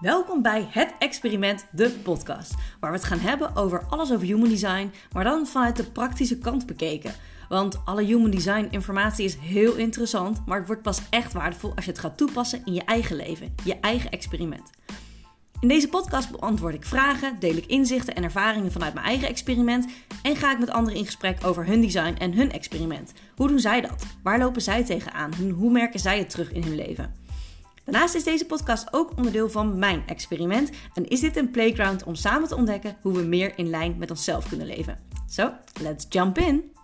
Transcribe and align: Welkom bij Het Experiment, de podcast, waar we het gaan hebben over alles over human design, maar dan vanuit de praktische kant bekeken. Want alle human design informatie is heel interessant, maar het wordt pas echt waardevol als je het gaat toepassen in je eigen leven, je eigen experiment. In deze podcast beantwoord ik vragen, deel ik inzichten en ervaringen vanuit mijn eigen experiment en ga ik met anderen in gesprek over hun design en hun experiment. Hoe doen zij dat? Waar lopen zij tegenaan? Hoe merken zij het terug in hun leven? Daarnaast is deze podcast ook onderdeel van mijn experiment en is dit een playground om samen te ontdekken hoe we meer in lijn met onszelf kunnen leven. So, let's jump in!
Welkom 0.00 0.42
bij 0.42 0.66
Het 0.70 0.94
Experiment, 0.98 1.66
de 1.70 1.90
podcast, 1.90 2.54
waar 2.80 2.90
we 2.90 2.96
het 2.96 3.06
gaan 3.06 3.18
hebben 3.18 3.56
over 3.56 3.84
alles 3.88 4.12
over 4.12 4.26
human 4.26 4.48
design, 4.48 4.92
maar 5.12 5.24
dan 5.24 5.46
vanuit 5.46 5.76
de 5.76 5.84
praktische 5.84 6.38
kant 6.38 6.66
bekeken. 6.66 7.14
Want 7.48 7.80
alle 7.84 8.02
human 8.02 8.30
design 8.30 8.68
informatie 8.70 9.24
is 9.24 9.36
heel 9.36 9.74
interessant, 9.74 10.46
maar 10.46 10.58
het 10.58 10.66
wordt 10.66 10.82
pas 10.82 11.00
echt 11.10 11.32
waardevol 11.32 11.72
als 11.74 11.84
je 11.84 11.90
het 11.90 12.00
gaat 12.00 12.16
toepassen 12.16 12.62
in 12.64 12.74
je 12.74 12.84
eigen 12.84 13.16
leven, 13.16 13.54
je 13.64 13.80
eigen 13.80 14.10
experiment. 14.10 14.70
In 15.60 15.68
deze 15.68 15.88
podcast 15.88 16.30
beantwoord 16.30 16.74
ik 16.74 16.84
vragen, 16.84 17.36
deel 17.38 17.56
ik 17.56 17.66
inzichten 17.66 18.14
en 18.14 18.24
ervaringen 18.24 18.72
vanuit 18.72 18.94
mijn 18.94 19.06
eigen 19.06 19.28
experiment 19.28 19.86
en 20.22 20.36
ga 20.36 20.52
ik 20.52 20.58
met 20.58 20.70
anderen 20.70 20.98
in 20.98 21.04
gesprek 21.04 21.46
over 21.46 21.66
hun 21.66 21.80
design 21.80 22.14
en 22.18 22.34
hun 22.34 22.52
experiment. 22.52 23.12
Hoe 23.36 23.48
doen 23.48 23.60
zij 23.60 23.80
dat? 23.80 24.06
Waar 24.22 24.38
lopen 24.38 24.62
zij 24.62 24.84
tegenaan? 24.84 25.34
Hoe 25.34 25.70
merken 25.70 26.00
zij 26.00 26.18
het 26.18 26.30
terug 26.30 26.52
in 26.52 26.62
hun 26.62 26.74
leven? 26.74 27.27
Daarnaast 27.90 28.14
is 28.14 28.24
deze 28.24 28.46
podcast 28.46 28.92
ook 28.92 29.16
onderdeel 29.16 29.50
van 29.50 29.78
mijn 29.78 30.02
experiment 30.06 30.70
en 30.94 31.08
is 31.08 31.20
dit 31.20 31.36
een 31.36 31.50
playground 31.50 32.04
om 32.04 32.14
samen 32.14 32.48
te 32.48 32.56
ontdekken 32.56 32.96
hoe 33.02 33.12
we 33.12 33.22
meer 33.22 33.52
in 33.56 33.70
lijn 33.70 33.98
met 33.98 34.10
onszelf 34.10 34.48
kunnen 34.48 34.66
leven. 34.66 34.98
So, 35.26 35.52
let's 35.80 36.06
jump 36.08 36.38
in! 36.38 36.77